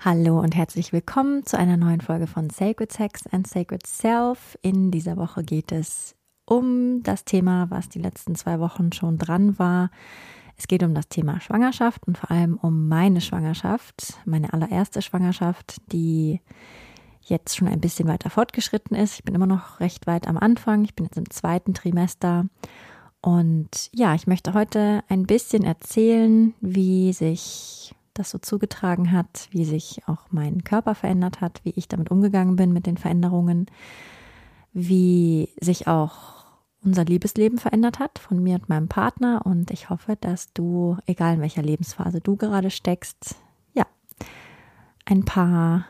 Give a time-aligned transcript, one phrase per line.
[0.00, 4.56] Hallo und herzlich willkommen zu einer neuen Folge von Sacred Sex and Sacred Self.
[4.62, 9.58] In dieser Woche geht es um das Thema, was die letzten zwei Wochen schon dran
[9.58, 9.90] war.
[10.56, 15.82] Es geht um das Thema Schwangerschaft und vor allem um meine Schwangerschaft, meine allererste Schwangerschaft,
[15.90, 16.42] die
[17.22, 19.14] jetzt schon ein bisschen weiter fortgeschritten ist.
[19.14, 20.84] Ich bin immer noch recht weit am Anfang.
[20.84, 22.46] Ich bin jetzt im zweiten Trimester.
[23.20, 29.64] Und ja, ich möchte heute ein bisschen erzählen, wie sich das so zugetragen hat, wie
[29.64, 33.66] sich auch mein Körper verändert hat, wie ich damit umgegangen bin mit den Veränderungen,
[34.72, 36.44] wie sich auch
[36.84, 39.44] unser Liebesleben verändert hat von mir und meinem Partner.
[39.44, 43.36] Und ich hoffe, dass du, egal in welcher Lebensphase du gerade steckst,
[43.74, 43.86] ja,
[45.04, 45.84] ein paar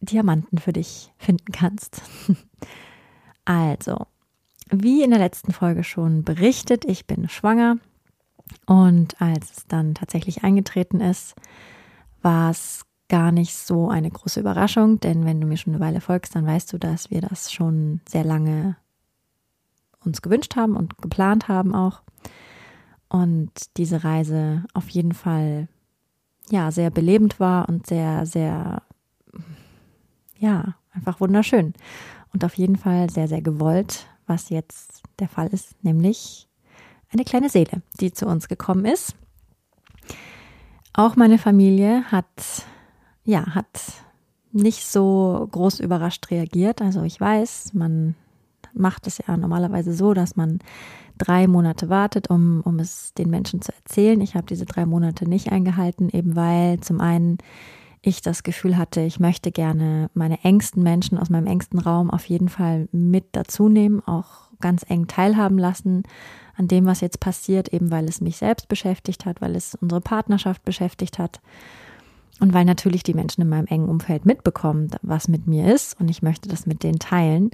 [0.00, 2.02] Diamanten für dich finden kannst.
[3.44, 4.06] also,
[4.70, 7.78] wie in der letzten Folge schon berichtet, ich bin schwanger
[8.66, 11.34] und als es dann tatsächlich eingetreten ist,
[12.22, 16.00] war es gar nicht so eine große Überraschung, denn wenn du mir schon eine Weile
[16.00, 18.76] folgst, dann weißt du, dass wir das schon sehr lange
[20.04, 22.02] uns gewünscht haben und geplant haben auch.
[23.08, 25.68] Und diese Reise auf jeden Fall
[26.50, 28.82] ja sehr belebend war und sehr, sehr,
[30.38, 31.72] ja, einfach wunderschön.
[32.32, 36.47] Und auf jeden Fall sehr, sehr gewollt, was jetzt der Fall ist, nämlich
[37.10, 39.14] eine kleine Seele, die zu uns gekommen ist.
[40.92, 42.26] Auch meine Familie hat,
[43.24, 43.80] ja, hat
[44.52, 46.82] nicht so groß überrascht reagiert.
[46.82, 48.14] Also ich weiß, man
[48.74, 50.58] macht es ja normalerweise so, dass man
[51.16, 54.20] drei Monate wartet, um, um es den Menschen zu erzählen.
[54.20, 57.38] Ich habe diese drei Monate nicht eingehalten, eben weil zum einen
[58.00, 62.24] ich das Gefühl hatte, ich möchte gerne meine engsten Menschen aus meinem engsten Raum auf
[62.26, 66.04] jeden Fall mit dazu nehmen, auch ganz eng teilhaben lassen
[66.58, 70.00] an dem, was jetzt passiert, eben weil es mich selbst beschäftigt hat, weil es unsere
[70.00, 71.40] Partnerschaft beschäftigt hat
[72.40, 76.08] und weil natürlich die Menschen in meinem engen Umfeld mitbekommen, was mit mir ist und
[76.08, 77.50] ich möchte das mit denen teilen.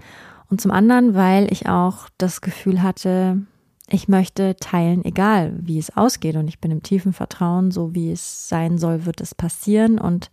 [0.50, 3.43] Und zum anderen, weil ich auch das Gefühl hatte,
[3.88, 6.37] ich möchte teilen, egal wie es ausgeht.
[6.37, 9.98] Und ich bin im tiefen Vertrauen, so wie es sein soll, wird es passieren.
[9.98, 10.31] Und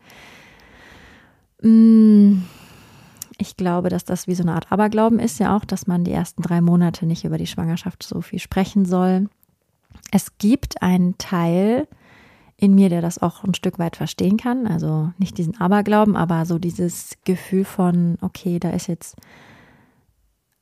[1.61, 2.43] mh, mm,
[3.41, 6.11] ich glaube, dass das wie so eine Art Aberglauben ist ja auch, dass man die
[6.11, 9.29] ersten drei Monate nicht über die Schwangerschaft so viel sprechen soll.
[10.11, 11.87] Es gibt einen Teil
[12.55, 14.67] in mir, der das auch ein Stück weit verstehen kann.
[14.67, 19.15] Also nicht diesen Aberglauben, aber so dieses Gefühl von, okay, da ist jetzt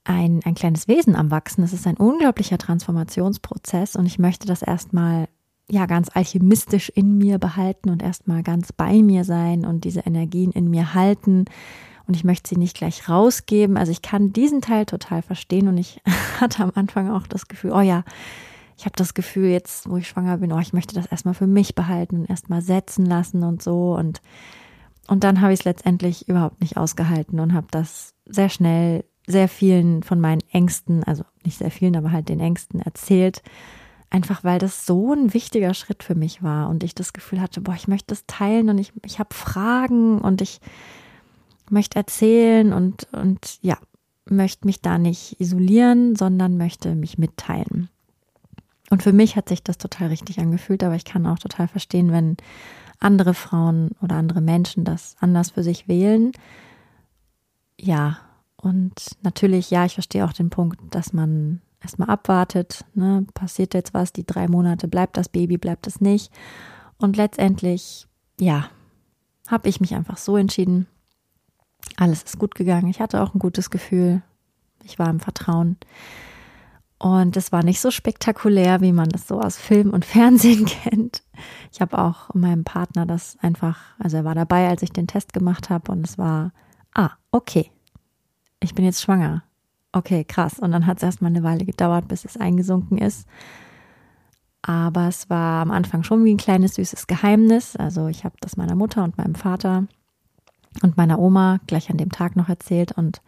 [0.06, 1.63] ein, ein kleines Wesen am Wachsen.
[1.63, 5.28] Es ist ein unglaublicher Transformationsprozess und ich möchte das erstmal
[5.69, 10.51] ja ganz alchemistisch in mir behalten und erstmal ganz bei mir sein und diese Energien
[10.51, 11.45] in mir halten,
[12.09, 13.78] und ich möchte sie nicht gleich rausgeben.
[13.78, 16.02] Also ich kann diesen Teil total verstehen und ich
[16.42, 18.03] hatte am Anfang auch das Gefühl, oh ja,
[18.78, 21.46] ich habe das Gefühl jetzt, wo ich schwanger bin, oh, ich möchte das erstmal für
[21.46, 24.22] mich behalten und erstmal setzen lassen und so und
[25.08, 29.48] und dann habe ich es letztendlich überhaupt nicht ausgehalten und habe das sehr schnell sehr
[29.48, 33.44] vielen von meinen Ängsten, also nicht sehr vielen, aber halt den Ängsten erzählt,
[34.09, 37.62] einfach weil das so ein wichtiger Schritt für mich war und ich das Gefühl hatte,
[37.62, 40.62] boah, ich möchte das teilen und ich, ich habe Fragen und ich,
[41.72, 43.78] möchte erzählen und, und ja,
[44.25, 47.90] möchte mich da nicht isolieren, sondern möchte mich mitteilen.
[48.90, 52.12] Und für mich hat sich das total richtig angefühlt, aber ich kann auch total verstehen,
[52.12, 52.38] wenn
[53.00, 56.31] andere Frauen oder andere Menschen das anders für sich wählen.
[57.80, 58.18] Ja,
[58.57, 63.94] und natürlich, ja, ich verstehe auch den Punkt, dass man erstmal abwartet, ne, passiert jetzt
[63.94, 66.31] was, die drei Monate, bleibt das Baby, bleibt es nicht.
[66.98, 68.07] Und letztendlich,
[68.39, 68.69] ja,
[69.48, 70.88] habe ich mich einfach so entschieden,
[71.98, 72.88] alles ist gut gegangen.
[72.88, 74.22] Ich hatte auch ein gutes Gefühl.
[74.84, 75.78] Ich war im Vertrauen.
[76.98, 81.24] Und es war nicht so spektakulär, wie man das so aus Film und Fernsehen kennt.
[81.72, 85.31] Ich habe auch meinem Partner das einfach, also er war dabei, als ich den Test
[85.31, 86.52] gemacht habe und es war,
[86.94, 87.72] ah, okay,
[88.60, 89.44] ich bin jetzt schwanger.
[89.94, 90.60] Okay, krass.
[90.60, 93.28] Und dann hat es erstmal eine Weile gedauert, bis es eingesunken ist.
[94.62, 97.78] Aber es war am Anfang schon wie ein kleines süßes Geheimnis.
[97.78, 99.88] Also ich habe das meiner Mutter und meinem Vater
[100.81, 103.21] und meiner Oma gleich an dem Tag noch erzählt und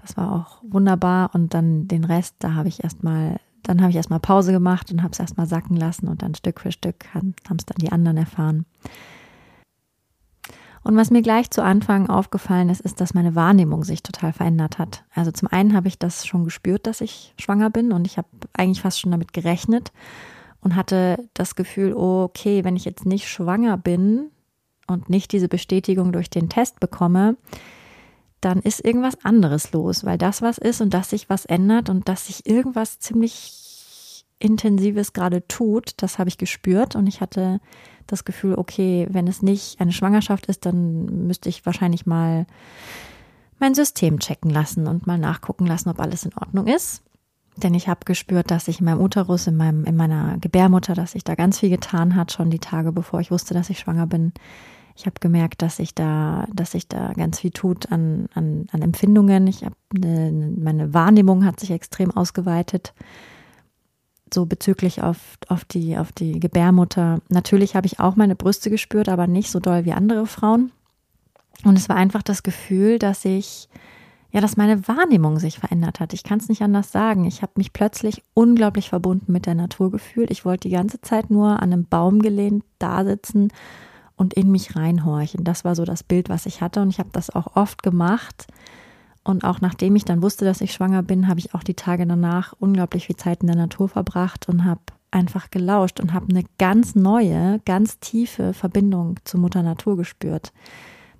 [0.00, 3.96] das war auch wunderbar und dann den Rest, da habe ich erstmal dann habe ich
[3.96, 7.34] erstmal Pause gemacht und habe es erstmal sacken lassen und dann Stück für Stück haben
[7.56, 8.66] es dann die anderen erfahren.
[10.84, 14.78] Und was mir gleich zu Anfang aufgefallen ist, ist, dass meine Wahrnehmung sich total verändert
[14.78, 15.04] hat.
[15.14, 18.28] Also zum einen habe ich das schon gespürt, dass ich schwanger bin und ich habe
[18.52, 19.92] eigentlich fast schon damit gerechnet
[20.60, 24.30] und hatte das Gefühl, okay, wenn ich jetzt nicht schwanger bin
[24.86, 27.36] und nicht diese Bestätigung durch den Test bekomme,
[28.40, 32.08] dann ist irgendwas anderes los, weil das was ist und dass sich was ändert und
[32.08, 37.60] dass sich irgendwas ziemlich Intensives gerade tut, das habe ich gespürt und ich hatte
[38.08, 42.46] das Gefühl, okay, wenn es nicht eine Schwangerschaft ist, dann müsste ich wahrscheinlich mal
[43.60, 47.04] mein System checken lassen und mal nachgucken lassen, ob alles in Ordnung ist.
[47.56, 51.12] Denn ich habe gespürt, dass sich in meinem Uterus, in, meinem, in meiner Gebärmutter, dass
[51.12, 54.06] sich da ganz viel getan hat, schon die Tage bevor ich wusste, dass ich schwanger
[54.06, 54.32] bin.
[54.96, 58.82] Ich habe gemerkt, dass sich da, dass sich da ganz viel tut an, an, an
[58.82, 59.46] Empfindungen.
[59.46, 62.94] Ich habe eine, meine Wahrnehmung hat sich extrem ausgeweitet,
[64.32, 67.20] so bezüglich auf, auf die auf die Gebärmutter.
[67.28, 70.72] Natürlich habe ich auch meine Brüste gespürt, aber nicht so doll wie andere Frauen.
[71.64, 73.68] Und es war einfach das Gefühl, dass ich
[74.32, 76.14] ja, dass meine Wahrnehmung sich verändert hat.
[76.14, 77.26] Ich kann es nicht anders sagen.
[77.26, 80.30] Ich habe mich plötzlich unglaublich verbunden mit der Natur gefühlt.
[80.30, 83.52] Ich wollte die ganze Zeit nur an einem Baum gelehnt da sitzen
[84.16, 85.44] und in mich reinhorchen.
[85.44, 88.46] Das war so das Bild, was ich hatte und ich habe das auch oft gemacht.
[89.22, 92.06] Und auch nachdem ich dann wusste, dass ich schwanger bin, habe ich auch die Tage
[92.06, 94.80] danach unglaublich viel Zeit in der Natur verbracht und habe
[95.10, 100.52] einfach gelauscht und habe eine ganz neue, ganz tiefe Verbindung zu Mutter Natur gespürt.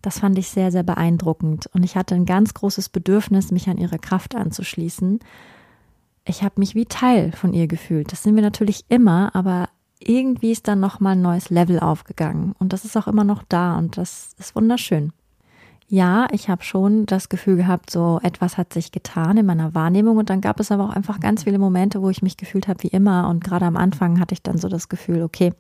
[0.02, 3.78] Das fand ich sehr, sehr beeindruckend und ich hatte ein ganz großes Bedürfnis, mich an
[3.78, 5.20] ihre Kraft anzuschließen.
[6.25, 8.12] Ich habe mich wie Teil von ihr gefühlt.
[8.12, 9.69] Das sind wir natürlich immer, aber
[10.00, 13.44] irgendwie ist dann noch mal ein neues Level aufgegangen und das ist auch immer noch
[13.49, 15.12] da und das ist wunderschön.
[15.87, 20.16] Ja, ich habe schon das Gefühl gehabt, so etwas hat sich getan in meiner Wahrnehmung
[20.16, 22.82] und dann gab es aber auch einfach ganz viele Momente, wo ich mich gefühlt habe
[22.82, 25.52] wie immer und gerade am Anfang hatte ich dann so das Gefühl, okay,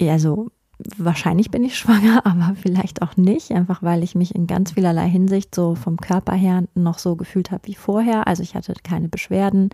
[0.00, 0.50] also
[0.96, 5.08] wahrscheinlich bin ich schwanger, aber vielleicht auch nicht, einfach weil ich mich in ganz vielerlei
[5.08, 8.26] Hinsicht so vom Körper her noch so gefühlt habe wie vorher.
[8.26, 9.70] Also ich hatte keine Beschwerden,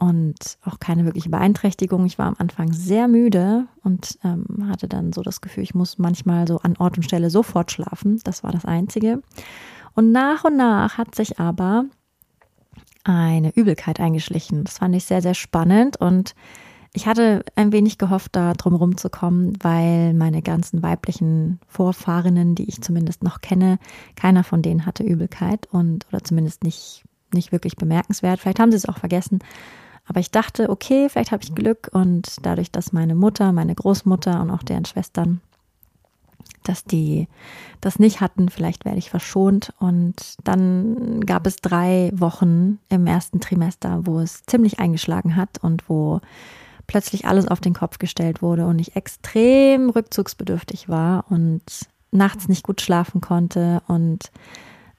[0.00, 2.06] und auch keine wirkliche Beeinträchtigung.
[2.06, 5.98] Ich war am Anfang sehr müde und ähm, hatte dann so das Gefühl, ich muss
[5.98, 8.18] manchmal so an Ort und Stelle sofort schlafen.
[8.24, 9.22] Das war das Einzige.
[9.94, 11.84] Und nach und nach hat sich aber
[13.04, 14.64] eine Übelkeit eingeschlichen.
[14.64, 16.34] Das fand ich sehr, sehr spannend und
[16.92, 22.68] ich hatte ein wenig gehofft, da drum zu kommen, weil meine ganzen weiblichen Vorfahrinnen, die
[22.68, 23.78] ich zumindest noch kenne,
[24.16, 27.04] keiner von denen hatte Übelkeit und oder zumindest nicht
[27.34, 28.40] nicht wirklich bemerkenswert.
[28.40, 29.40] Vielleicht haben sie es auch vergessen.
[30.06, 34.40] Aber ich dachte, okay, vielleicht habe ich Glück und dadurch, dass meine Mutter, meine Großmutter
[34.40, 35.40] und auch deren Schwestern,
[36.64, 37.28] dass die
[37.80, 39.72] das nicht hatten, vielleicht werde ich verschont.
[39.78, 45.88] Und dann gab es drei Wochen im ersten Trimester, wo es ziemlich eingeschlagen hat und
[45.88, 46.20] wo
[46.90, 51.62] plötzlich alles auf den Kopf gestellt wurde und ich extrem rückzugsbedürftig war und
[52.10, 54.32] nachts nicht gut schlafen konnte und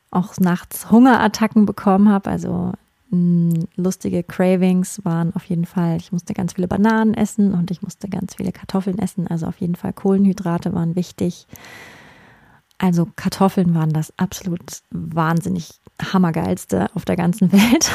[0.10, 2.30] auch nachts Hungerattacken bekommen habe.
[2.30, 2.72] Also
[3.10, 7.82] hm, lustige Cravings waren auf jeden Fall, ich musste ganz viele Bananen essen und ich
[7.82, 9.28] musste ganz viele Kartoffeln essen.
[9.28, 11.46] Also auf jeden Fall Kohlenhydrate waren wichtig.
[12.82, 15.70] Also Kartoffeln waren das absolut wahnsinnig
[16.02, 17.92] hammergeilste auf der ganzen Welt.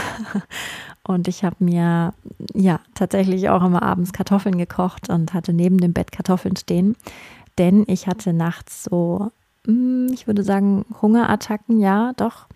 [1.03, 2.15] Und ich habe mir
[2.55, 6.95] ja tatsächlich auch immer abends Kartoffeln gekocht und hatte neben dem Bett Kartoffeln stehen.
[7.59, 9.33] Denn ich hatte nachts so,
[9.65, 12.47] hm, ich würde sagen, Hungerattacken, ja, doch.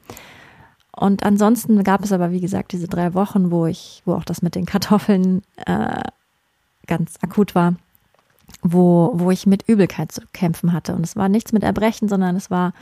[0.92, 4.40] Und ansonsten gab es aber, wie gesagt, diese drei Wochen, wo ich, wo auch das
[4.40, 6.02] mit den Kartoffeln äh,
[6.86, 7.74] ganz akut war,
[8.62, 10.94] wo, wo ich mit Übelkeit zu kämpfen hatte.
[10.94, 12.72] Und es war nichts mit Erbrechen, sondern es war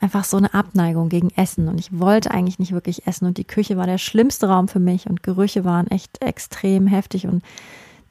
[0.00, 1.68] einfach so eine Abneigung gegen Essen.
[1.68, 3.26] Und ich wollte eigentlich nicht wirklich essen.
[3.26, 5.08] Und die Küche war der schlimmste Raum für mich.
[5.08, 7.26] Und Gerüche waren echt extrem heftig.
[7.26, 7.42] Und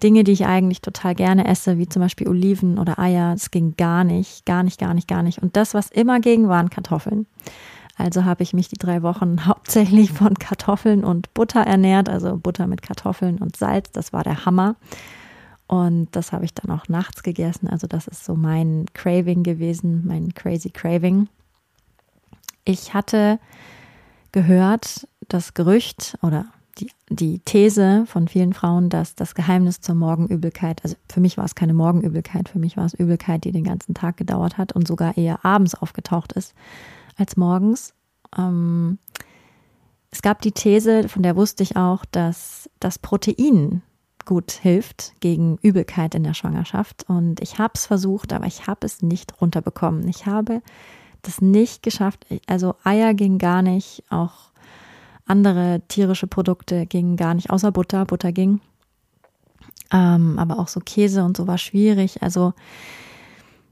[0.03, 3.75] Dinge, die ich eigentlich total gerne esse, wie zum Beispiel Oliven oder Eier, das ging
[3.77, 5.41] gar nicht, gar nicht, gar nicht, gar nicht.
[5.41, 7.27] Und das, was immer ging, waren Kartoffeln.
[7.97, 12.67] Also habe ich mich die drei Wochen hauptsächlich von Kartoffeln und Butter ernährt, also Butter
[12.67, 13.91] mit Kartoffeln und Salz.
[13.91, 14.75] Das war der Hammer.
[15.67, 17.67] Und das habe ich dann auch nachts gegessen.
[17.67, 21.27] Also das ist so mein Craving gewesen, mein crazy Craving.
[22.65, 23.39] Ich hatte
[24.31, 26.45] gehört, das Gerücht oder
[26.77, 31.45] die, die These von vielen Frauen, dass das Geheimnis zur Morgenübelkeit, also für mich war
[31.45, 34.88] es keine Morgenübelkeit, für mich war es Übelkeit, die den ganzen Tag gedauert hat und
[34.88, 36.53] sogar eher abends aufgetaucht ist,
[37.17, 37.93] als morgens.
[38.38, 39.00] Ähm,
[40.12, 43.81] es gab die These, von der wusste ich auch, dass das Protein
[44.25, 47.05] gut hilft gegen Übelkeit in der Schwangerschaft.
[47.08, 50.08] Und ich habe es versucht, aber ich habe es nicht runterbekommen.
[50.08, 50.62] Ich habe
[51.22, 52.25] das nicht geschafft.
[52.48, 54.51] Also Eier ging gar nicht, auch
[55.25, 58.05] andere tierische Produkte gingen gar nicht, außer Butter.
[58.05, 58.62] Butter ging.
[59.91, 62.22] Ähm, aber auch so Käse und so war schwierig.
[62.22, 62.53] Also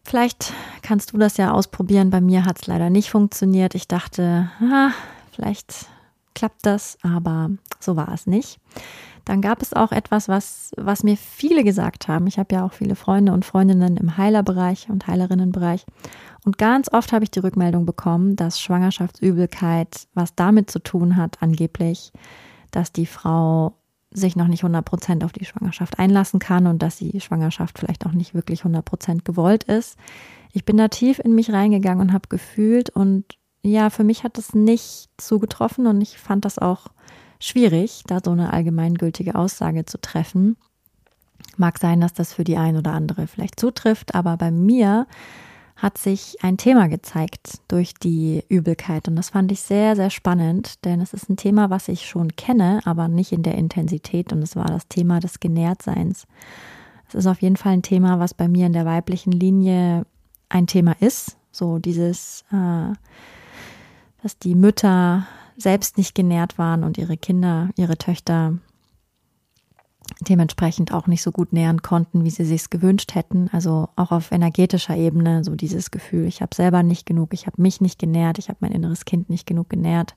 [0.03, 2.09] vielleicht kannst du das ja ausprobieren.
[2.09, 3.75] Bei mir hat es leider nicht funktioniert.
[3.75, 4.91] Ich dachte, ah,
[5.31, 5.87] vielleicht
[6.33, 8.59] klappt das, aber so war es nicht.
[9.25, 12.27] Dann gab es auch etwas, was, was mir viele gesagt haben.
[12.27, 15.85] Ich habe ja auch viele Freunde und Freundinnen im Heilerbereich und Heilerinnenbereich.
[16.45, 21.37] Und ganz oft habe ich die Rückmeldung bekommen, dass Schwangerschaftsübelkeit was damit zu tun hat,
[21.41, 22.11] angeblich,
[22.71, 23.75] dass die Frau
[24.11, 28.05] sich noch nicht 100 Prozent auf die Schwangerschaft einlassen kann und dass die Schwangerschaft vielleicht
[28.05, 29.97] auch nicht wirklich 100 Prozent gewollt ist.
[30.51, 34.37] Ich bin da tief in mich reingegangen und habe gefühlt und ja, für mich hat
[34.37, 36.87] das nicht zugetroffen und ich fand das auch
[37.43, 40.57] schwierig, da so eine allgemeingültige Aussage zu treffen.
[41.57, 45.07] Mag sein, dass das für die ein oder andere vielleicht zutrifft, aber bei mir
[45.75, 50.85] hat sich ein Thema gezeigt durch die Übelkeit und das fand ich sehr, sehr spannend,
[50.85, 54.41] denn es ist ein Thema, was ich schon kenne, aber nicht in der Intensität und
[54.41, 56.25] es war das Thema des Genährtseins.
[57.09, 60.05] Es ist auf jeden Fall ein Thema, was bei mir in der weiblichen Linie
[60.47, 62.93] ein Thema ist, so dieses, äh,
[64.21, 68.57] dass die Mütter selbst nicht genährt waren und ihre Kinder, ihre Töchter
[70.21, 73.49] dementsprechend auch nicht so gut nähern konnten, wie sie sich gewünscht hätten.
[73.51, 77.61] Also auch auf energetischer Ebene so dieses Gefühl, ich habe selber nicht genug, ich habe
[77.61, 80.15] mich nicht genährt, ich habe mein inneres Kind nicht genug genährt.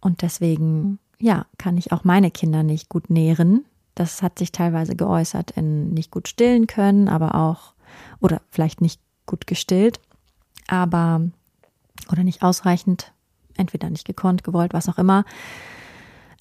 [0.00, 3.64] Und deswegen, ja, kann ich auch meine Kinder nicht gut nähren.
[3.94, 7.74] Das hat sich teilweise geäußert in nicht gut stillen können, aber auch,
[8.20, 10.00] oder vielleicht nicht gut gestillt,
[10.68, 11.22] aber,
[12.10, 13.13] oder nicht ausreichend
[13.56, 15.24] entweder nicht gekonnt, gewollt, was auch immer.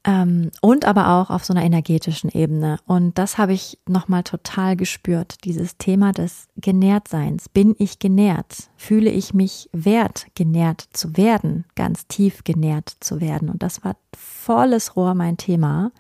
[0.06, 2.78] Ähm, und aber auch auf so einer energetischen Ebene.
[2.86, 7.48] Und das habe ich nochmal total gespürt, dieses Thema des Genährtseins.
[7.48, 8.70] Bin ich genährt?
[8.76, 13.50] Fühle ich mich wert, genährt zu werden, ganz tief genährt zu werden?
[13.50, 15.92] Und das war volles Rohr mein Thema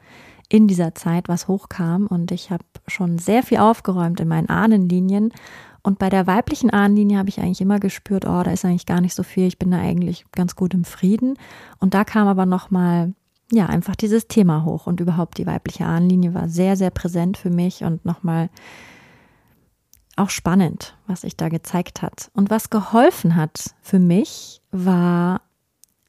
[0.49, 2.05] in dieser Zeit, was hochkam.
[2.07, 5.31] Und ich habe schon sehr viel aufgeräumt in meinen Ahnenlinien
[5.83, 9.01] und bei der weiblichen Ahnenlinie habe ich eigentlich immer gespürt, oh, da ist eigentlich gar
[9.01, 11.37] nicht so viel, ich bin da eigentlich ganz gut im Frieden.
[11.79, 13.13] Und da kam aber nochmal,
[13.51, 17.49] ja, einfach dieses Thema hoch und überhaupt die weibliche Ahnenlinie war sehr, sehr präsent für
[17.49, 18.49] mich und nochmal
[20.15, 22.31] auch spannend, was sich da gezeigt hat.
[22.33, 25.41] Und was geholfen hat für mich, war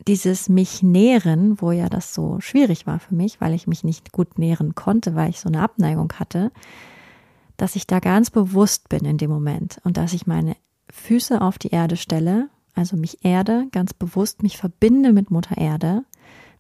[0.07, 4.13] dieses mich nähren, wo ja das so schwierig war für mich, weil ich mich nicht
[4.13, 6.53] gut nähren konnte, weil ich so eine Abneigung hatte
[7.57, 10.57] dass ich da ganz bewusst bin in dem Moment und dass ich meine
[10.91, 16.05] Füße auf die Erde stelle, also mich erde, ganz bewusst mich verbinde mit Mutter Erde,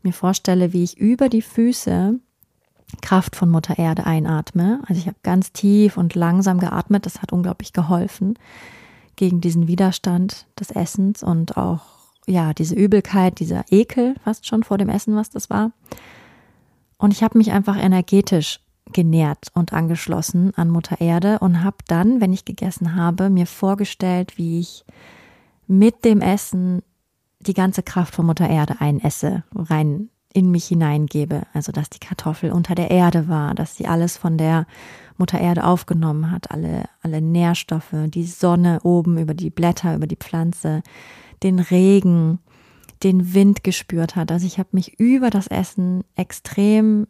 [0.03, 2.19] mir vorstelle, wie ich über die Füße
[3.01, 4.81] Kraft von Mutter Erde einatme.
[4.87, 8.39] Also ich habe ganz tief und langsam geatmet, das hat unglaublich geholfen
[9.17, 11.83] gegen diesen Widerstand des Essens und auch
[12.27, 15.73] ja, diese Übelkeit, dieser Ekel fast schon vor dem Essen, was das war.
[16.97, 18.61] Und ich habe mich einfach energetisch
[18.93, 24.37] genährt und angeschlossen an Mutter Erde und habe dann, wenn ich gegessen habe, mir vorgestellt,
[24.37, 24.85] wie ich
[25.67, 26.83] mit dem Essen
[27.41, 31.43] die ganze Kraft von Mutter Erde einesse, rein in mich hineingebe.
[31.53, 34.67] Also, dass die Kartoffel unter der Erde war, dass sie alles von der
[35.17, 40.17] Mutter Erde aufgenommen hat, alle, alle Nährstoffe, die Sonne oben über die Blätter, über die
[40.17, 40.83] Pflanze,
[41.43, 42.41] den Regen,
[43.05, 44.33] den Wind gespürt hat.
[44.33, 47.07] Also ich habe mich über das Essen extrem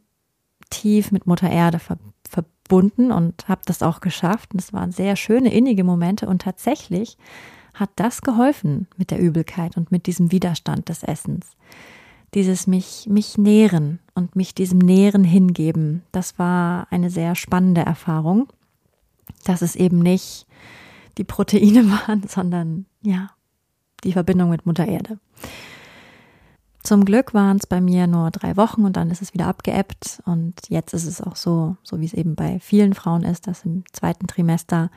[0.74, 4.54] tief mit Mutter Erde ver verbunden und habe das auch geschafft.
[4.54, 7.18] Und es waren sehr schöne, innige Momente und tatsächlich
[7.74, 11.56] hat das geholfen mit der Übelkeit und mit diesem Widerstand des Essens.
[12.32, 18.48] Dieses mich, mich nähren und mich diesem Nähren hingeben, das war eine sehr spannende Erfahrung,
[19.44, 20.46] dass es eben nicht
[21.18, 23.30] die Proteine waren, sondern ja,
[24.04, 25.18] die Verbindung mit Mutter Erde.
[26.84, 30.22] Zum Glück waren es bei mir nur drei Wochen und dann ist es wieder abgeebbt.
[30.26, 33.64] Und jetzt ist es auch so, so wie es eben bei vielen Frauen ist, dass
[33.64, 34.90] im zweiten Trimester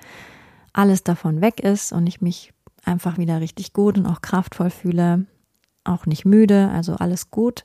[0.74, 2.54] alles davon weg ist und ich mich
[2.84, 5.26] einfach wieder richtig gut und auch kraftvoll fühle,
[5.86, 7.64] auch nicht müde, also alles gut.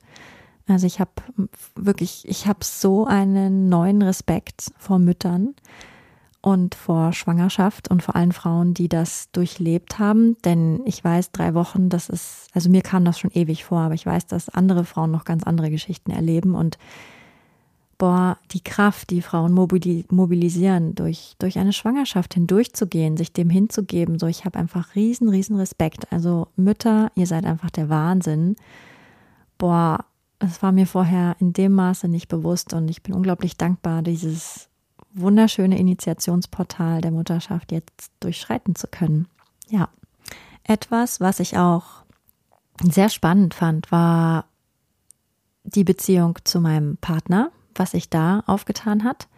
[0.69, 1.11] Also ich habe
[1.75, 5.57] wirklich, ich habe so einen neuen Respekt vor Müttern,
[6.43, 10.37] und vor Schwangerschaft und vor allen Frauen, die das durchlebt haben.
[10.45, 13.95] Denn ich weiß, drei Wochen, das ist, also mir kam das schon ewig vor, aber
[13.95, 16.79] ich weiß, dass andere Frauen noch ganz andere Geschichten erleben und
[17.97, 24.19] boah, die Kraft, die Frauen mobilisieren, durch, durch eine Schwangerschaft hindurchzugehen, sich dem hinzugeben.
[24.19, 26.11] So, ich habe einfach riesen, riesen Respekt.
[26.11, 28.57] Also Mütter, ihr seid einfach der Wahnsinn.
[29.57, 30.05] Boah,
[30.41, 34.69] es war mir vorher in dem Maße nicht bewusst und ich bin unglaublich dankbar, dieses
[35.15, 39.29] wunderschöne Initiationsportal der Mutterschaft jetzt durchschreiten zu können.
[39.69, 39.89] Ja,
[40.65, 41.85] etwas, was ich auch
[42.83, 44.47] sehr spannend fand, war
[45.65, 49.29] die Beziehung zu meinem Partner, was sich da aufgetan hat.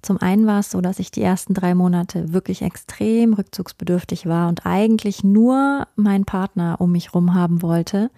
[0.00, 4.48] Zum einen war es so, dass ich die ersten drei Monate wirklich extrem rückzugsbedürftig war
[4.48, 8.10] und eigentlich nur meinen Partner um mich rum haben wollte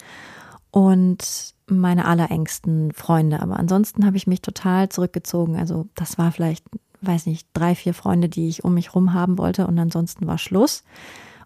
[0.71, 3.41] und meine allerengsten Freunde.
[3.41, 5.57] Aber ansonsten habe ich mich total zurückgezogen.
[5.57, 6.65] Also das war vielleicht,
[7.03, 10.39] weiß nicht, drei, vier Freunde, die ich um mich rum haben wollte und ansonsten war
[10.39, 10.85] Schluss.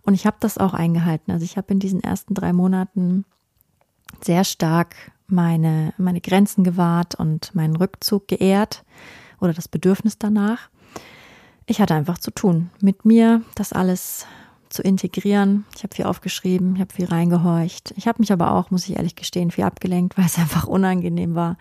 [0.03, 1.33] Und ich habe das auch eingehalten.
[1.33, 3.25] Also ich habe in diesen ersten drei Monaten
[4.23, 4.95] sehr stark
[5.27, 8.85] meine, meine Grenzen gewahrt und meinen Rückzug geehrt
[9.41, 10.69] oder das Bedürfnis danach.
[11.67, 14.27] Ich hatte einfach zu tun, mit mir das alles
[14.69, 15.65] zu integrieren.
[15.77, 17.95] Ich habe viel aufgeschrieben, ich habe viel reingehorcht.
[17.97, 21.35] Ich habe mich aber auch, muss ich ehrlich gestehen, viel abgelenkt, weil es einfach unangenehm
[21.35, 21.57] war.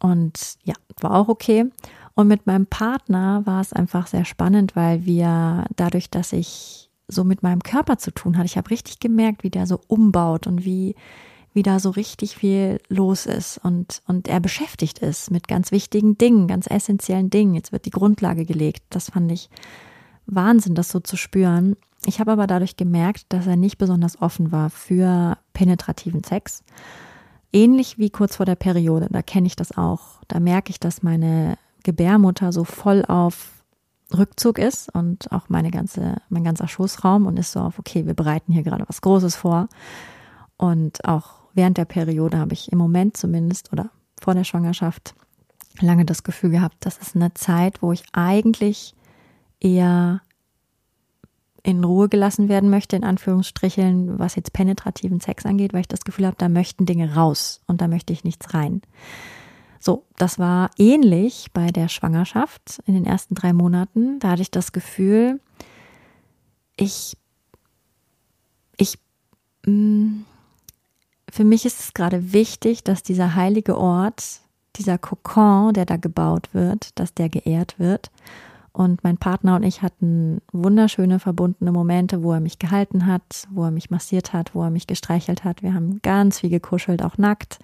[0.00, 1.66] Und ja, war auch okay.
[2.14, 7.24] Und mit meinem Partner war es einfach sehr spannend, weil wir dadurch, dass ich so
[7.24, 10.64] mit meinem Körper zu tun hatte, ich habe richtig gemerkt, wie der so umbaut und
[10.64, 10.94] wie
[11.54, 16.16] wie da so richtig viel los ist und, und er beschäftigt ist mit ganz wichtigen
[16.16, 17.54] Dingen, ganz essentiellen Dingen.
[17.54, 18.82] Jetzt wird die Grundlage gelegt.
[18.90, 19.50] Das fand ich
[20.26, 21.76] Wahnsinn, das so zu spüren.
[22.06, 26.64] Ich habe aber dadurch gemerkt, dass er nicht besonders offen war für penetrativen Sex.
[27.52, 30.20] Ähnlich wie kurz vor der Periode, da kenne ich das auch.
[30.28, 33.62] Da merke ich, dass meine Gebärmutter so voll auf
[34.16, 38.14] Rückzug ist und auch meine ganze, mein ganzer Schoßraum und ist so auf, okay, wir
[38.14, 39.68] bereiten hier gerade was Großes vor.
[40.56, 45.14] Und auch während der Periode habe ich im Moment zumindest oder vor der Schwangerschaft
[45.80, 48.94] lange das Gefühl gehabt, das ist eine Zeit, wo ich eigentlich
[49.60, 50.20] eher
[51.62, 56.04] in Ruhe gelassen werden möchte, in Anführungsstrichen, was jetzt penetrativen Sex angeht, weil ich das
[56.04, 58.82] Gefühl habe, da möchten Dinge raus und da möchte ich nichts rein.
[59.84, 64.20] So, das war ähnlich bei der Schwangerschaft in den ersten drei Monaten.
[64.20, 65.40] Da hatte ich das Gefühl,
[66.76, 67.16] ich,
[68.76, 68.96] ich,
[69.66, 70.24] mh, mm,
[71.32, 74.42] für mich ist es gerade wichtig, dass dieser heilige Ort,
[74.76, 78.12] dieser Kokon, der da gebaut wird, dass der geehrt wird.
[78.70, 83.64] Und mein Partner und ich hatten wunderschöne verbundene Momente, wo er mich gehalten hat, wo
[83.64, 85.64] er mich massiert hat, wo er mich gestreichelt hat.
[85.64, 87.58] Wir haben ganz viel gekuschelt, auch nackt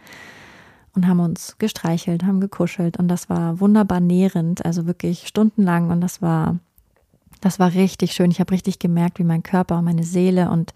[0.98, 6.00] und haben uns gestreichelt, haben gekuschelt und das war wunderbar nährend, also wirklich stundenlang und
[6.00, 6.56] das war
[7.40, 8.32] das war richtig schön.
[8.32, 10.74] Ich habe richtig gemerkt, wie mein Körper und meine Seele und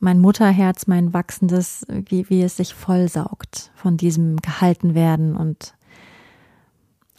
[0.00, 5.74] mein Mutterherz, mein wachsendes, wie, wie es sich vollsaugt von diesem gehalten werden und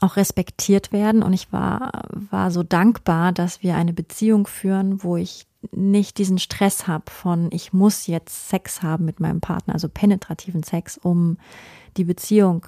[0.01, 1.23] auch respektiert werden.
[1.23, 6.37] Und ich war, war so dankbar, dass wir eine Beziehung führen, wo ich nicht diesen
[6.37, 11.37] Stress habe von, ich muss jetzt Sex haben mit meinem Partner, also penetrativen Sex, um
[11.97, 12.65] die Beziehung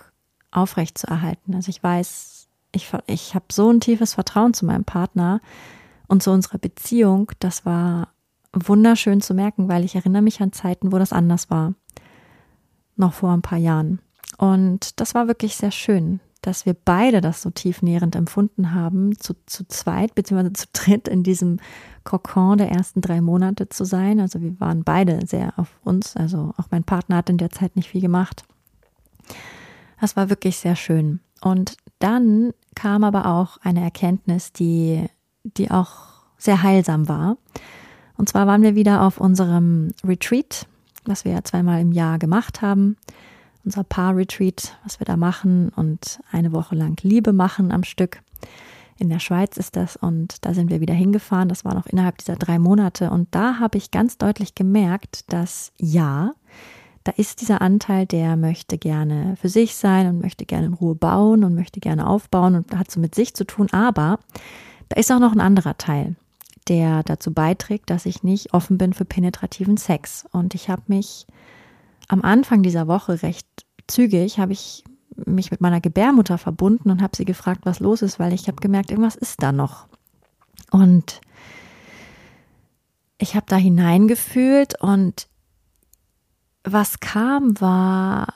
[0.52, 1.56] aufrechtzuerhalten.
[1.56, 5.42] Also ich weiß, ich, ich habe so ein tiefes Vertrauen zu meinem Partner
[6.08, 7.32] und zu unserer Beziehung.
[7.40, 8.10] Das war
[8.54, 11.74] wunderschön zu merken, weil ich erinnere mich an Zeiten, wo das anders war.
[12.98, 14.00] Noch vor ein paar Jahren.
[14.38, 19.36] Und das war wirklich sehr schön, dass wir beide das so tiefnährend empfunden haben, zu,
[19.46, 21.60] zu zweit beziehungsweise zu dritt in diesem
[22.04, 24.20] Kokon der ersten drei Monate zu sein.
[24.20, 26.16] Also wir waren beide sehr auf uns.
[26.16, 28.44] Also auch mein Partner hat in der Zeit nicht viel gemacht.
[30.00, 31.20] Das war wirklich sehr schön.
[31.42, 35.06] Und dann kam aber auch eine Erkenntnis, die,
[35.44, 37.38] die auch sehr heilsam war.
[38.18, 40.68] Und zwar waren wir wieder auf unserem Retreat,
[41.06, 42.98] was wir ja zweimal im Jahr gemacht haben.
[43.64, 48.22] Unser Paar-Retreat, was wir da machen und eine Woche lang Liebe machen am Stück.
[48.98, 51.50] In der Schweiz ist das und da sind wir wieder hingefahren.
[51.50, 55.72] Das war noch innerhalb dieser drei Monate und da habe ich ganz deutlich gemerkt, dass
[55.78, 56.34] ja,
[57.04, 60.96] da ist dieser Anteil, der möchte gerne für sich sein und möchte gerne in Ruhe
[60.96, 63.68] bauen und möchte gerne aufbauen und hat so mit sich zu tun.
[63.72, 64.20] Aber
[64.90, 66.16] da ist auch noch ein anderer Teil
[66.68, 70.26] der dazu beiträgt, dass ich nicht offen bin für penetrativen Sex.
[70.32, 71.26] Und ich habe mich
[72.08, 73.48] am Anfang dieser Woche recht
[73.88, 74.84] zügig, habe ich
[75.16, 78.62] mich mit meiner Gebärmutter verbunden und habe sie gefragt, was los ist, weil ich habe
[78.62, 79.88] gemerkt, irgendwas ist da noch.
[80.72, 81.20] Und
[83.18, 85.28] ich habe da hineingefühlt und
[86.64, 88.34] was kam, war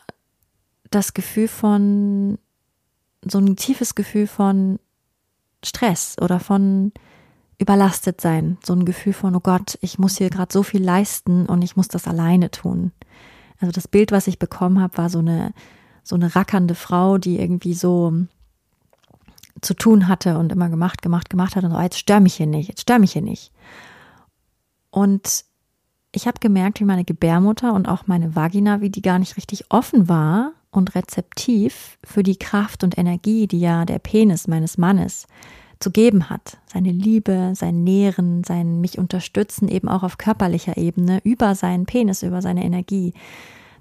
[0.89, 2.37] das Gefühl von,
[3.23, 4.79] so ein tiefes Gefühl von
[5.63, 6.91] Stress oder von
[7.57, 11.45] überlastet sein, so ein Gefühl von, oh Gott, ich muss hier gerade so viel leisten
[11.45, 12.91] und ich muss das alleine tun.
[13.59, 15.53] Also das Bild, was ich bekommen habe, war so eine,
[16.03, 18.13] so eine rackernde Frau, die irgendwie so
[19.61, 22.35] zu tun hatte und immer gemacht, gemacht, gemacht hat und so, oh, jetzt stör mich
[22.35, 23.51] hier nicht, jetzt stör mich hier nicht.
[24.89, 25.45] Und
[26.15, 29.65] ich habe gemerkt, wie meine Gebärmutter und auch meine Vagina, wie die gar nicht richtig
[29.69, 35.27] offen war und rezeptiv für die Kraft und Energie, die ja der Penis meines Mannes
[35.79, 36.57] zu geben hat.
[36.71, 42.23] Seine Liebe, sein Nähren, sein mich unterstützen, eben auch auf körperlicher Ebene, über seinen Penis,
[42.23, 43.13] über seine Energie.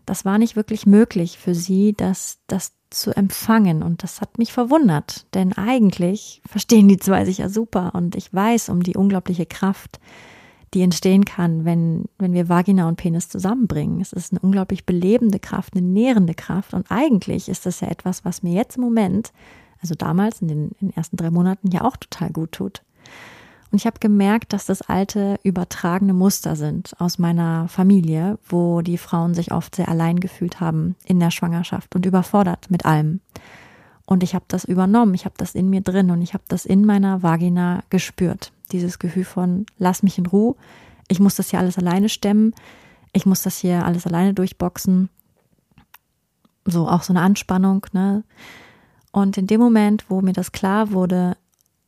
[0.06, 3.82] das war nicht wirklich möglich für sie, das, das zu empfangen.
[3.82, 8.32] Und das hat mich verwundert, denn eigentlich verstehen die zwei sich ja super und ich
[8.32, 9.98] weiß um die unglaubliche Kraft,
[10.74, 14.00] die entstehen kann, wenn, wenn wir Vagina und Penis zusammenbringen.
[14.00, 16.74] Es ist eine unglaublich belebende Kraft, eine nährende Kraft.
[16.74, 19.32] Und eigentlich ist das ja etwas, was mir jetzt im Moment,
[19.80, 22.82] also damals in den, in den ersten drei Monaten, ja auch total gut tut.
[23.70, 28.98] Und ich habe gemerkt, dass das alte übertragene Muster sind aus meiner Familie, wo die
[28.98, 33.20] Frauen sich oft sehr allein gefühlt haben in der Schwangerschaft und überfordert mit allem.
[34.06, 36.66] Und ich habe das übernommen, ich habe das in mir drin und ich habe das
[36.66, 38.52] in meiner Vagina gespürt.
[38.72, 40.56] Dieses Gefühl von, lass mich in Ruhe,
[41.08, 42.54] ich muss das hier alles alleine stemmen,
[43.12, 45.08] ich muss das hier alles alleine durchboxen.
[46.64, 48.24] So auch so eine Anspannung, ne?
[49.12, 51.36] Und in dem Moment, wo mir das klar wurde,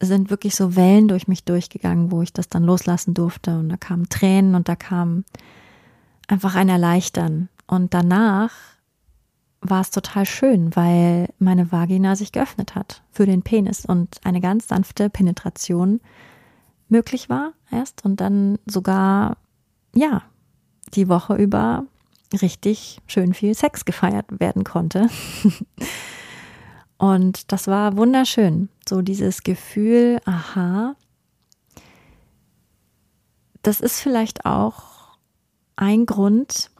[0.00, 3.58] sind wirklich so Wellen durch mich durchgegangen, wo ich das dann loslassen durfte.
[3.58, 5.24] Und da kamen Tränen und da kam
[6.28, 7.48] einfach ein Erleichtern.
[7.66, 8.52] Und danach
[9.60, 14.40] war es total schön, weil meine Vagina sich geöffnet hat für den Penis und eine
[14.40, 16.00] ganz sanfte Penetration
[16.88, 19.36] möglich war erst und dann sogar,
[19.94, 20.22] ja,
[20.94, 21.84] die Woche über
[22.32, 25.08] richtig schön viel Sex gefeiert werden konnte.
[26.98, 28.68] und das war wunderschön.
[28.88, 30.96] So dieses Gefühl, aha,
[33.62, 35.18] das ist vielleicht auch
[35.76, 36.70] ein Grund,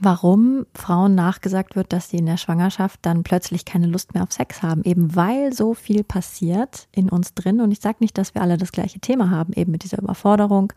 [0.00, 4.32] warum Frauen nachgesagt wird, dass sie in der Schwangerschaft dann plötzlich keine Lust mehr auf
[4.32, 7.60] Sex haben, eben weil so viel passiert in uns drin.
[7.60, 10.72] Und ich sage nicht, dass wir alle das gleiche Thema haben, eben mit dieser Überforderung,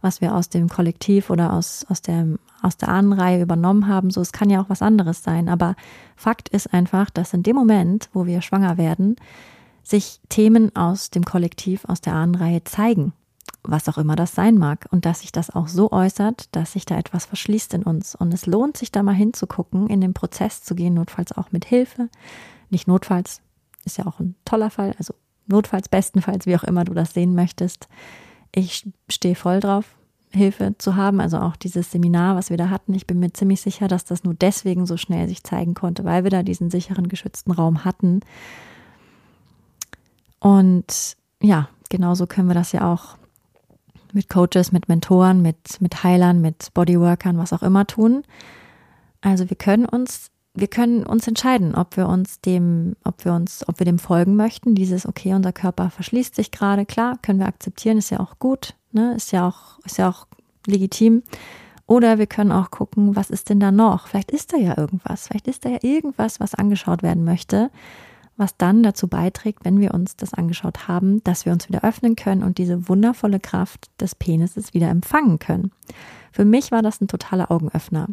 [0.00, 2.26] was wir aus dem Kollektiv oder aus, aus, der,
[2.62, 4.10] aus der Ahnenreihe übernommen haben.
[4.10, 5.48] So, es kann ja auch was anderes sein.
[5.48, 5.76] Aber
[6.16, 9.16] Fakt ist einfach, dass in dem Moment, wo wir schwanger werden,
[9.82, 13.12] sich Themen aus dem Kollektiv, aus der Ahnenreihe zeigen
[13.64, 16.84] was auch immer das sein mag und dass sich das auch so äußert, dass sich
[16.84, 18.14] da etwas verschließt in uns.
[18.14, 21.64] Und es lohnt sich da mal hinzugucken, in den Prozess zu gehen, notfalls auch mit
[21.64, 22.08] Hilfe.
[22.70, 23.40] Nicht notfalls,
[23.84, 25.14] ist ja auch ein toller Fall, also
[25.46, 27.88] notfalls, bestenfalls, wie auch immer du das sehen möchtest.
[28.54, 29.96] Ich stehe voll drauf,
[30.30, 32.94] Hilfe zu haben, also auch dieses Seminar, was wir da hatten.
[32.94, 36.24] Ich bin mir ziemlich sicher, dass das nur deswegen so schnell sich zeigen konnte, weil
[36.24, 38.20] wir da diesen sicheren, geschützten Raum hatten.
[40.40, 43.16] Und ja, genauso können wir das ja auch
[44.14, 48.22] mit Coaches, mit Mentoren, mit, mit Heilern, mit Bodyworkern, was auch immer tun.
[49.20, 53.66] Also wir können uns, wir können uns entscheiden, ob wir uns dem, ob wir uns,
[53.68, 54.74] ob wir dem folgen möchten.
[54.74, 58.74] Dieses, okay, unser Körper verschließt sich gerade, klar, können wir akzeptieren, ist ja auch gut,
[58.92, 60.26] ne, ist ja auch, ist ja auch
[60.66, 61.22] legitim.
[61.86, 64.06] Oder wir können auch gucken, was ist denn da noch?
[64.06, 65.28] Vielleicht ist da ja irgendwas.
[65.28, 67.70] Vielleicht ist da ja irgendwas, was angeschaut werden möchte
[68.36, 72.16] was dann dazu beiträgt, wenn wir uns das angeschaut haben, dass wir uns wieder öffnen
[72.16, 75.70] können und diese wundervolle Kraft des Penises wieder empfangen können.
[76.32, 78.08] Für mich war das ein totaler Augenöffner.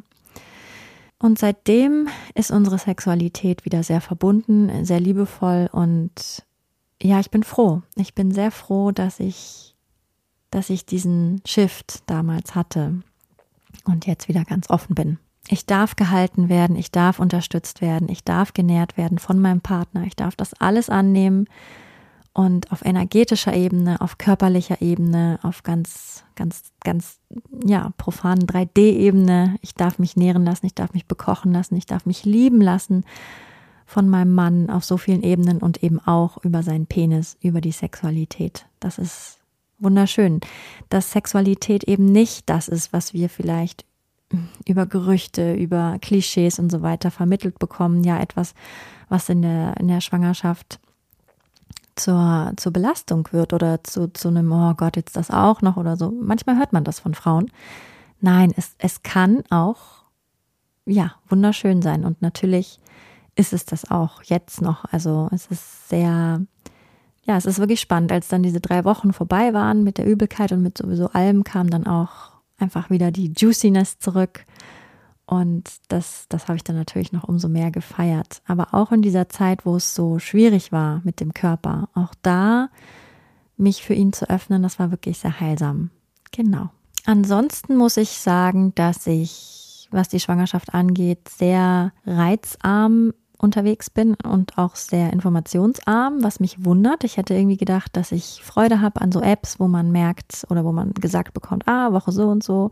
[1.17, 6.43] Und seitdem ist unsere Sexualität wieder sehr verbunden, sehr liebevoll und
[7.01, 7.81] ja, ich bin froh.
[7.95, 9.75] Ich bin sehr froh, dass ich,
[10.51, 13.01] dass ich diesen Shift damals hatte
[13.85, 15.17] und jetzt wieder ganz offen bin.
[15.47, 20.03] Ich darf gehalten werden, ich darf unterstützt werden, ich darf genährt werden von meinem Partner,
[20.03, 21.47] ich darf das alles annehmen
[22.33, 27.19] und auf energetischer Ebene, auf körperlicher Ebene, auf ganz, ganz, ganz,
[27.65, 29.57] ja, profanen 3D-Ebene.
[29.61, 33.03] Ich darf mich nähren lassen, ich darf mich bekochen lassen, ich darf mich lieben lassen
[33.85, 37.73] von meinem Mann auf so vielen Ebenen und eben auch über seinen Penis, über die
[37.73, 38.65] Sexualität.
[38.79, 39.39] Das ist
[39.79, 40.39] wunderschön,
[40.87, 43.83] dass Sexualität eben nicht das ist, was wir vielleicht
[44.67, 48.03] über Gerüchte, über Klischees und so weiter vermittelt bekommen.
[48.03, 48.53] Ja, etwas,
[49.09, 50.79] was in der, in der Schwangerschaft
[51.95, 55.97] zur, zur Belastung wird oder zu, zu einem, oh Gott, jetzt das auch noch oder
[55.97, 56.11] so.
[56.11, 57.51] Manchmal hört man das von Frauen.
[58.19, 60.03] Nein, es, es kann auch,
[60.85, 62.05] ja, wunderschön sein.
[62.05, 62.79] Und natürlich
[63.35, 64.85] ist es das auch jetzt noch.
[64.91, 66.41] Also es ist sehr,
[67.23, 68.11] ja, es ist wirklich spannend.
[68.11, 71.69] Als dann diese drei Wochen vorbei waren mit der Übelkeit und mit sowieso allem, kam
[71.69, 72.30] dann auch
[72.61, 74.45] einfach wieder die Juiciness zurück.
[75.25, 78.41] Und das, das habe ich dann natürlich noch umso mehr gefeiert.
[78.45, 82.69] Aber auch in dieser Zeit, wo es so schwierig war mit dem Körper, auch da
[83.55, 85.89] mich für ihn zu öffnen, das war wirklich sehr heilsam.
[86.31, 86.69] Genau.
[87.05, 94.57] Ansonsten muss ich sagen, dass ich, was die Schwangerschaft angeht, sehr reizarm unterwegs bin und
[94.57, 97.03] auch sehr informationsarm, was mich wundert.
[97.03, 100.63] Ich hätte irgendwie gedacht, dass ich Freude habe an so Apps, wo man merkt oder
[100.63, 102.71] wo man gesagt bekommt, ah, Woche so und so,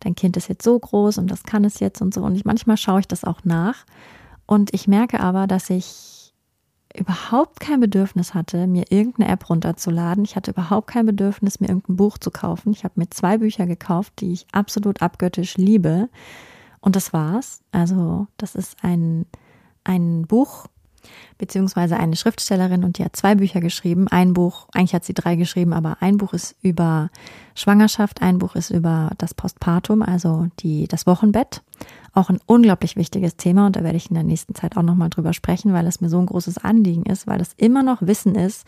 [0.00, 2.22] dein Kind ist jetzt so groß und das kann es jetzt und so.
[2.22, 3.84] Und ich, manchmal schaue ich das auch nach.
[4.46, 6.32] Und ich merke aber, dass ich
[6.96, 10.24] überhaupt kein Bedürfnis hatte, mir irgendeine App runterzuladen.
[10.24, 12.72] Ich hatte überhaupt kein Bedürfnis, mir irgendein Buch zu kaufen.
[12.72, 16.08] Ich habe mir zwei Bücher gekauft, die ich absolut abgöttisch liebe
[16.80, 17.62] Und das war's.
[17.72, 19.26] Also, das ist ein,
[19.84, 20.66] ein Buch,
[21.38, 24.08] beziehungsweise eine Schriftstellerin und die hat zwei Bücher geschrieben.
[24.08, 27.10] Ein Buch, eigentlich hat sie drei geschrieben, aber ein Buch ist über
[27.54, 31.62] Schwangerschaft, ein Buch ist über das Postpartum, also die, das Wochenbett.
[32.12, 35.10] Auch ein unglaublich wichtiges Thema und da werde ich in der nächsten Zeit auch nochmal
[35.10, 38.34] drüber sprechen, weil es mir so ein großes Anliegen ist, weil das immer noch Wissen
[38.34, 38.66] ist,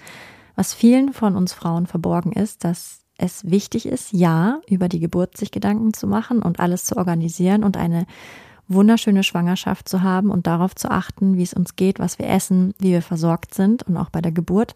[0.57, 5.37] was vielen von uns Frauen verborgen ist, dass es wichtig ist, ja, über die Geburt
[5.37, 8.07] sich Gedanken zu machen und alles zu organisieren und eine
[8.69, 12.75] wunderschöne Schwangerschaft zu haben und darauf zu achten, wie es uns geht, was wir essen,
[12.79, 14.75] wie wir versorgt sind und auch bei der Geburt.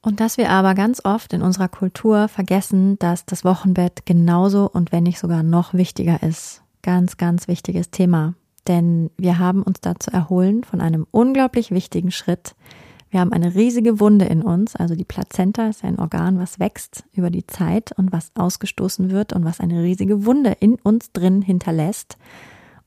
[0.00, 4.92] Und dass wir aber ganz oft in unserer Kultur vergessen, dass das Wochenbett genauso und
[4.92, 6.62] wenn nicht sogar noch wichtiger ist.
[6.82, 8.34] Ganz, ganz wichtiges Thema.
[8.68, 12.54] Denn wir haben uns da zu erholen von einem unglaublich wichtigen Schritt.
[13.10, 17.04] Wir haben eine riesige Wunde in uns, also die Plazenta ist ein Organ, was wächst
[17.12, 21.40] über die Zeit und was ausgestoßen wird und was eine riesige Wunde in uns drin
[21.40, 22.18] hinterlässt.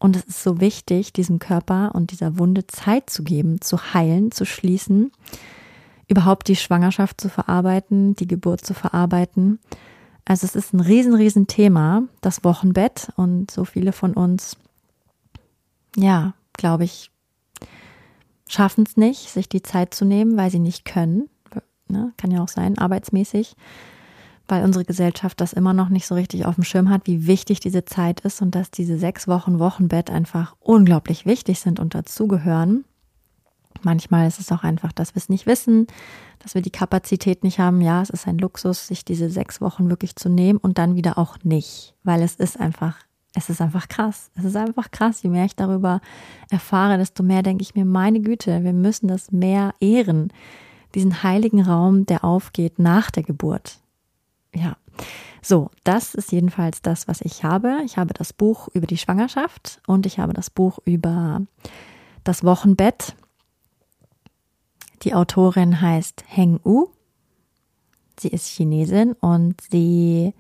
[0.01, 4.31] Und es ist so wichtig, diesem Körper und dieser Wunde Zeit zu geben, zu heilen,
[4.31, 5.11] zu schließen,
[6.07, 9.59] überhaupt die Schwangerschaft zu verarbeiten, die Geburt zu verarbeiten.
[10.25, 13.11] Also es ist ein riesen, riesen Thema, das Wochenbett.
[13.15, 14.57] Und so viele von uns,
[15.95, 17.11] ja, glaube ich,
[18.47, 21.29] schaffen es nicht, sich die Zeit zu nehmen, weil sie nicht können.
[21.87, 22.11] Ne?
[22.17, 23.55] Kann ja auch sein, arbeitsmäßig
[24.47, 27.59] weil unsere Gesellschaft das immer noch nicht so richtig auf dem Schirm hat, wie wichtig
[27.59, 32.83] diese Zeit ist und dass diese sechs Wochen Wochenbett einfach unglaublich wichtig sind und dazugehören.
[33.83, 35.87] Manchmal ist es auch einfach, dass wir es nicht wissen,
[36.39, 37.81] dass wir die Kapazität nicht haben.
[37.81, 41.17] Ja, es ist ein Luxus, sich diese sechs Wochen wirklich zu nehmen und dann wieder
[41.17, 42.97] auch nicht, weil es ist einfach,
[43.33, 44.29] es ist einfach krass.
[44.35, 45.23] Es ist einfach krass.
[45.23, 46.01] Je mehr ich darüber
[46.49, 50.33] erfahre, desto mehr denke ich mir, meine Güte, wir müssen das mehr ehren.
[50.93, 53.81] Diesen heiligen Raum, der aufgeht nach der Geburt
[54.55, 54.77] ja.
[55.41, 57.79] So, das ist jedenfalls das, was ich habe.
[57.83, 61.41] Ich habe das Buch über die Schwangerschaft und ich habe das Buch über
[62.23, 63.15] das Wochenbett.
[65.01, 66.89] Die Autorin heißt Heng U.
[68.19, 70.35] Sie ist Chinesin und sie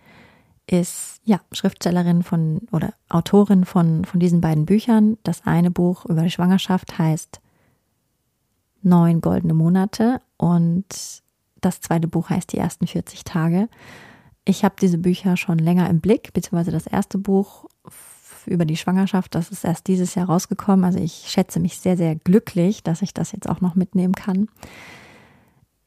[0.67, 5.17] ist ja Schriftstellerin von oder Autorin von von diesen beiden Büchern.
[5.23, 7.41] Das eine Buch über die Schwangerschaft heißt
[8.83, 10.85] Neun goldene Monate und
[11.61, 13.69] das zweite Buch heißt Die ersten 40 Tage.
[14.43, 17.65] Ich habe diese Bücher schon länger im Blick, beziehungsweise das erste Buch
[18.47, 20.85] über die Schwangerschaft, das ist erst dieses Jahr rausgekommen.
[20.85, 24.47] Also ich schätze mich sehr, sehr glücklich, dass ich das jetzt auch noch mitnehmen kann.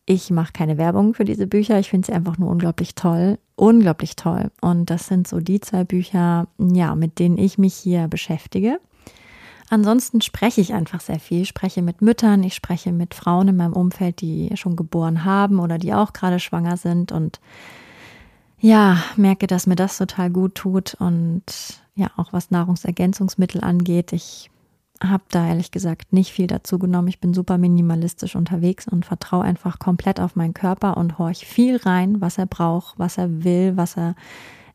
[0.06, 1.78] Ich mache keine Werbung für diese Bücher.
[1.78, 3.38] Ich finde sie einfach nur unglaublich toll.
[3.56, 4.50] Unglaublich toll.
[4.60, 8.78] Und das sind so die zwei Bücher, ja, mit denen ich mich hier beschäftige.
[9.74, 11.42] Ansonsten spreche ich einfach sehr viel.
[11.42, 15.58] Ich spreche mit Müttern, ich spreche mit Frauen in meinem Umfeld, die schon geboren haben
[15.58, 17.40] oder die auch gerade schwanger sind und
[18.60, 21.42] ja, merke, dass mir das total gut tut und
[21.96, 24.12] ja, auch was Nahrungsergänzungsmittel angeht.
[24.12, 24.48] Ich
[25.02, 27.08] habe da ehrlich gesagt nicht viel dazu genommen.
[27.08, 31.78] Ich bin super minimalistisch unterwegs und vertraue einfach komplett auf meinen Körper und horch viel
[31.78, 34.14] rein, was er braucht, was er will, was er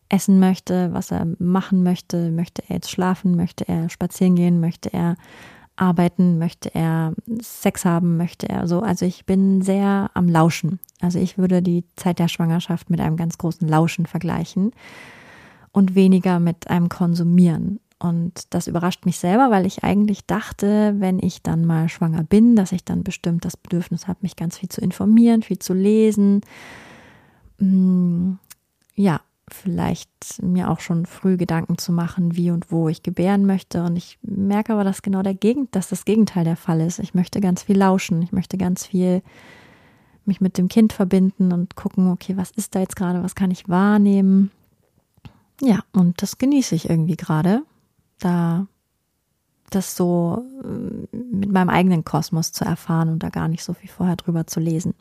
[0.10, 2.32] essen möchte, was er machen möchte.
[2.32, 3.36] Möchte er jetzt schlafen?
[3.36, 4.60] Möchte er spazieren gehen?
[4.60, 5.15] Möchte er
[5.76, 6.38] arbeiten?
[6.38, 8.17] Möchte er Sex haben?
[8.17, 8.82] Möchte er so?
[8.82, 10.80] Also ich bin sehr am Lauschen.
[11.00, 14.72] Also ich würde die Zeit der Schwangerschaft mit einem ganz großen Lauschen vergleichen
[15.72, 17.80] und weniger mit einem Konsumieren.
[18.02, 22.56] Und das überrascht mich selber, weil ich eigentlich dachte, wenn ich dann mal schwanger bin,
[22.56, 26.41] dass ich dann bestimmt das Bedürfnis habe, mich ganz viel zu informieren, viel zu lesen.
[27.60, 28.34] Mm,
[28.95, 29.19] ja,
[29.54, 33.84] vielleicht mir auch schon früh Gedanken zu machen, wie und wo ich gebären möchte.
[33.84, 37.00] Und ich merke aber, dass genau der Gegend, dass das Gegenteil der Fall ist.
[37.00, 38.22] Ich möchte ganz viel lauschen.
[38.22, 39.22] Ich möchte ganz viel
[40.26, 43.24] mich mit dem Kind verbinden und gucken, okay, was ist da jetzt gerade?
[43.24, 44.52] Was kann ich wahrnehmen?
[45.62, 47.64] Ja, und das genieße ich irgendwie gerade,
[48.20, 48.68] da
[49.70, 53.90] das so äh, mit meinem eigenen Kosmos zu erfahren und da gar nicht so viel
[53.90, 54.94] vorher drüber zu lesen.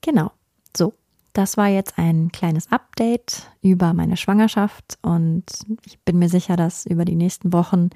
[0.00, 0.32] Genau.
[0.76, 0.92] So,
[1.32, 5.44] das war jetzt ein kleines Update über meine Schwangerschaft und
[5.84, 7.90] ich bin mir sicher, dass über die nächsten Wochen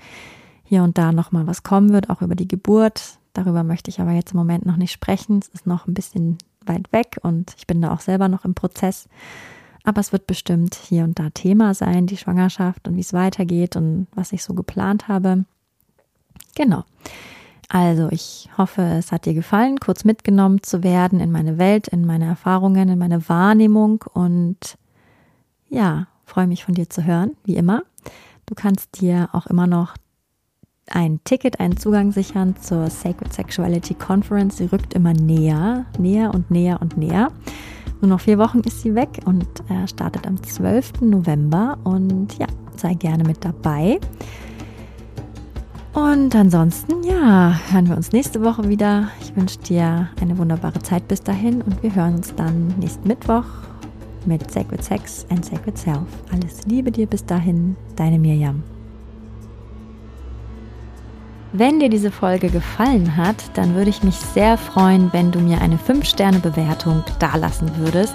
[0.65, 3.19] hier und da nochmal was kommen wird, auch über die Geburt.
[3.33, 5.41] Darüber möchte ich aber jetzt im Moment noch nicht sprechen.
[5.41, 8.55] Es ist noch ein bisschen weit weg und ich bin da auch selber noch im
[8.55, 9.09] Prozess.
[9.85, 13.75] Aber es wird bestimmt hier und da Thema sein, die Schwangerschaft und wie es weitergeht
[13.75, 15.45] und was ich so geplant habe.
[16.55, 16.85] Genau.
[17.75, 22.05] Also, ich hoffe, es hat dir gefallen, kurz mitgenommen zu werden in meine Welt, in
[22.05, 24.77] meine Erfahrungen, in meine Wahrnehmung und
[25.71, 27.85] ja, freue mich von dir zu hören, wie immer.
[28.45, 29.95] Du kannst dir auch immer noch
[30.91, 34.59] ein Ticket, einen Zugang sichern zur Sacred Sexuality Conference.
[34.59, 37.33] Sie rückt immer näher, näher und näher und näher.
[38.03, 41.01] Nur noch vier Wochen ist sie weg und äh, startet am 12.
[41.01, 41.79] November.
[41.85, 43.99] Und ja, sei gerne mit dabei.
[45.95, 49.09] Und ansonsten, ja, hören wir uns nächste Woche wieder.
[49.21, 53.45] Ich wünsche dir eine wunderbare Zeit bis dahin und wir hören uns dann nächsten Mittwoch
[54.25, 56.07] mit Sacred Sex and Sacred Self.
[56.33, 58.63] Alles Liebe dir bis dahin, deine Mirjam.
[61.53, 65.61] Wenn dir diese Folge gefallen hat, dann würde ich mich sehr freuen, wenn du mir
[65.61, 68.15] eine 5-Sterne-Bewertung dalassen würdest.